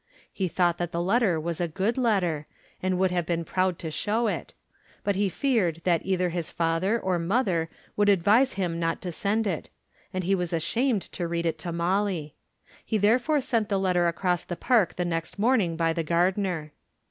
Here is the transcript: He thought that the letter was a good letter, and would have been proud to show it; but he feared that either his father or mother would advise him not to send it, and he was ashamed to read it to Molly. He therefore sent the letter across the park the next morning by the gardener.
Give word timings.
He 0.33 0.47
thought 0.47 0.79
that 0.79 0.91
the 0.91 0.99
letter 0.99 1.39
was 1.39 1.61
a 1.61 1.67
good 1.67 1.95
letter, 1.95 2.47
and 2.81 2.97
would 2.97 3.11
have 3.11 3.27
been 3.27 3.45
proud 3.45 3.77
to 3.77 3.91
show 3.91 4.25
it; 4.25 4.55
but 5.03 5.15
he 5.15 5.29
feared 5.29 5.79
that 5.83 6.03
either 6.03 6.29
his 6.29 6.49
father 6.49 6.99
or 6.99 7.19
mother 7.19 7.69
would 7.95 8.09
advise 8.09 8.53
him 8.55 8.79
not 8.79 8.99
to 9.03 9.11
send 9.11 9.45
it, 9.45 9.69
and 10.11 10.23
he 10.23 10.33
was 10.33 10.53
ashamed 10.53 11.03
to 11.11 11.27
read 11.27 11.45
it 11.45 11.59
to 11.59 11.71
Molly. 11.71 12.33
He 12.83 12.97
therefore 12.97 13.41
sent 13.41 13.69
the 13.69 13.77
letter 13.77 14.07
across 14.07 14.43
the 14.43 14.55
park 14.55 14.95
the 14.95 15.05
next 15.05 15.37
morning 15.37 15.75
by 15.75 15.93
the 15.93 16.01
gardener. 16.03 16.71